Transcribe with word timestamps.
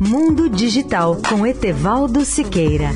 Mundo 0.00 0.48
Digital 0.48 1.16
com 1.28 1.46
Etevaldo 1.46 2.24
Siqueira. 2.24 2.90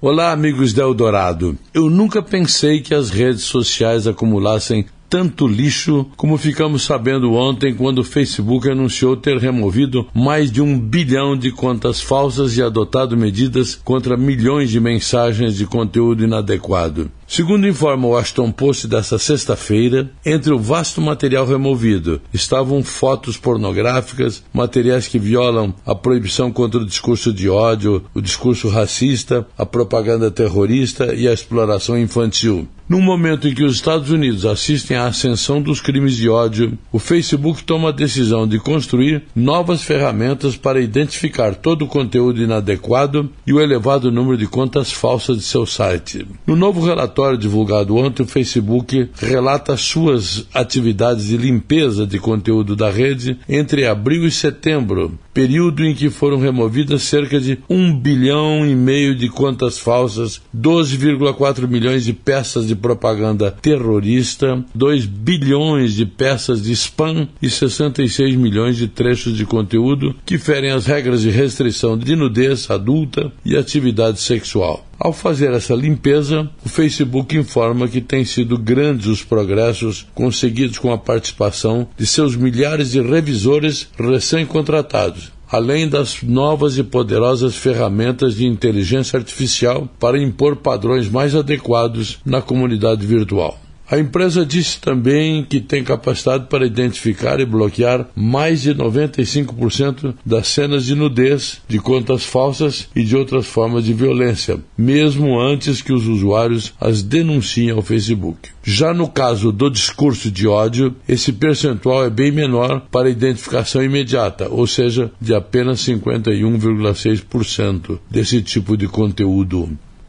Olá, 0.00 0.32
amigos 0.32 0.72
da 0.72 0.82
Eldorado. 0.82 1.58
Eu 1.72 1.90
nunca 1.90 2.22
pensei 2.22 2.80
que 2.80 2.94
as 2.94 3.10
redes 3.10 3.44
sociais 3.44 4.06
acumulassem 4.06 4.86
tanto 5.14 5.46
lixo 5.46 6.06
como 6.16 6.36
ficamos 6.36 6.82
sabendo 6.82 7.34
ontem 7.34 7.72
quando 7.72 8.00
o 8.00 8.04
Facebook 8.04 8.68
anunciou 8.68 9.16
ter 9.16 9.38
removido 9.38 10.08
mais 10.12 10.50
de 10.50 10.60
um 10.60 10.76
bilhão 10.76 11.36
de 11.36 11.52
contas 11.52 12.00
falsas 12.00 12.56
e 12.56 12.62
adotado 12.64 13.16
medidas 13.16 13.76
contra 13.76 14.16
milhões 14.16 14.70
de 14.70 14.80
mensagens 14.80 15.56
de 15.56 15.66
conteúdo 15.66 16.24
inadequado. 16.24 17.12
Segundo 17.28 17.66
informa 17.66 18.08
o 18.08 18.10
Washington 18.10 18.50
Post 18.50 18.88
desta 18.88 19.16
sexta-feira, 19.16 20.10
entre 20.26 20.52
o 20.52 20.58
vasto 20.58 21.00
material 21.00 21.46
removido 21.46 22.20
estavam 22.32 22.82
fotos 22.82 23.36
pornográficas, 23.36 24.42
materiais 24.52 25.06
que 25.06 25.18
violam 25.18 25.72
a 25.86 25.94
proibição 25.94 26.50
contra 26.50 26.80
o 26.80 26.84
discurso 26.84 27.32
de 27.32 27.48
ódio, 27.48 28.04
o 28.14 28.20
discurso 28.20 28.68
racista, 28.68 29.46
a 29.56 29.64
propaganda 29.64 30.30
terrorista 30.30 31.14
e 31.14 31.26
a 31.28 31.32
exploração 31.32 31.96
infantil. 31.96 32.68
No 32.86 33.00
momento 33.00 33.48
em 33.48 33.54
que 33.54 33.64
os 33.64 33.76
Estados 33.76 34.10
Unidos 34.10 34.44
assistem 34.44 34.94
à 34.94 35.06
ascensão 35.06 35.60
dos 35.62 35.80
crimes 35.80 36.16
de 36.16 36.28
ódio, 36.28 36.78
o 36.92 36.98
Facebook 36.98 37.64
toma 37.64 37.88
a 37.88 37.92
decisão 37.92 38.46
de 38.46 38.58
construir 38.58 39.22
novas 39.34 39.82
ferramentas 39.82 40.54
para 40.54 40.82
identificar 40.82 41.54
todo 41.54 41.86
o 41.86 41.88
conteúdo 41.88 42.42
inadequado 42.42 43.30
e 43.46 43.54
o 43.54 43.60
elevado 43.60 44.12
número 44.12 44.36
de 44.36 44.46
contas 44.46 44.92
falsas 44.92 45.38
de 45.38 45.44
seu 45.44 45.64
site. 45.64 46.26
No 46.46 46.54
novo 46.54 46.84
relatório 46.84 47.38
divulgado 47.38 47.96
ontem, 47.96 48.22
o 48.22 48.26
Facebook 48.26 49.08
relata 49.16 49.78
suas 49.78 50.46
atividades 50.52 51.24
de 51.24 51.38
limpeza 51.38 52.06
de 52.06 52.18
conteúdo 52.18 52.76
da 52.76 52.90
rede 52.90 53.38
entre 53.48 53.86
abril 53.86 54.26
e 54.26 54.30
setembro, 54.30 55.18
período 55.34 55.84
em 55.84 55.94
que 55.94 56.10
foram 56.10 56.38
removidas 56.38 57.02
cerca 57.02 57.40
de 57.40 57.58
um 57.68 57.94
bilhão 57.94 58.64
e 58.64 58.74
meio 58.74 59.14
de 59.14 59.28
contas 59.28 59.78
falsas, 59.78 60.40
12,4 60.56 61.66
milhões 61.66 62.04
de 62.04 62.12
peças 62.12 62.68
de 62.68 62.74
de 62.74 62.76
propaganda 62.76 63.50
terrorista, 63.50 64.62
2 64.74 65.06
bilhões 65.06 65.94
de 65.94 66.04
peças 66.04 66.62
de 66.62 66.72
spam 66.72 67.28
e 67.40 67.48
66 67.48 68.34
milhões 68.34 68.76
de 68.76 68.88
trechos 68.88 69.36
de 69.36 69.46
conteúdo 69.46 70.14
que 70.26 70.36
ferem 70.36 70.72
as 70.72 70.86
regras 70.86 71.22
de 71.22 71.30
restrição 71.30 71.96
de 71.96 72.16
nudez 72.16 72.68
adulta 72.68 73.32
e 73.44 73.56
atividade 73.56 74.20
sexual. 74.20 74.84
Ao 75.04 75.12
fazer 75.12 75.52
essa 75.52 75.74
limpeza, 75.74 76.48
o 76.64 76.68
Facebook 76.70 77.36
informa 77.36 77.86
que 77.86 78.00
têm 78.00 78.24
sido 78.24 78.56
grandes 78.56 79.06
os 79.06 79.22
progressos 79.22 80.06
conseguidos 80.14 80.78
com 80.78 80.90
a 80.90 80.96
participação 80.96 81.86
de 81.94 82.06
seus 82.06 82.34
milhares 82.34 82.92
de 82.92 83.02
revisores 83.02 83.86
recém-contratados, 83.98 85.30
além 85.46 85.86
das 85.86 86.22
novas 86.22 86.78
e 86.78 86.82
poderosas 86.82 87.54
ferramentas 87.54 88.36
de 88.36 88.46
inteligência 88.46 89.18
artificial 89.18 89.86
para 90.00 90.18
impor 90.18 90.56
padrões 90.56 91.06
mais 91.06 91.34
adequados 91.34 92.18
na 92.24 92.40
comunidade 92.40 93.06
virtual. 93.06 93.60
A 93.90 93.98
empresa 93.98 94.46
disse 94.46 94.80
também 94.80 95.44
que 95.44 95.60
tem 95.60 95.84
capacidade 95.84 96.46
para 96.48 96.66
identificar 96.66 97.38
e 97.38 97.44
bloquear 97.44 98.08
mais 98.16 98.62
de 98.62 98.74
95% 98.74 100.14
das 100.24 100.48
cenas 100.48 100.86
de 100.86 100.94
nudez, 100.94 101.60
de 101.68 101.78
contas 101.78 102.24
falsas 102.24 102.88
e 102.96 103.04
de 103.04 103.14
outras 103.14 103.44
formas 103.46 103.84
de 103.84 103.92
violência, 103.92 104.58
mesmo 104.76 105.38
antes 105.38 105.80
que 105.82 105.92
os 105.92 106.06
usuários 106.06 106.72
as 106.80 107.02
denunciem 107.02 107.70
ao 107.70 107.82
Facebook. 107.82 108.48
Já 108.62 108.94
no 108.94 109.06
caso 109.06 109.52
do 109.52 109.68
discurso 109.68 110.30
de 110.30 110.48
ódio, 110.48 110.96
esse 111.06 111.30
percentual 111.30 112.02
é 112.04 112.10
bem 112.10 112.32
menor 112.32 112.80
para 112.90 113.10
identificação 113.10 113.84
imediata, 113.84 114.48
ou 114.48 114.66
seja, 114.66 115.12
de 115.20 115.34
apenas 115.34 115.80
51,6% 115.80 117.98
desse 118.10 118.40
tipo 118.40 118.78
de 118.78 118.88
conteúdo. 118.88 119.68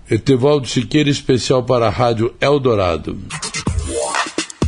Etevaldo 0.10 0.66
Siqueira, 0.68 1.10
especial 1.10 1.64
para 1.64 1.88
a 1.88 1.90
Rádio 1.90 2.34
Eldorado. 2.40 3.18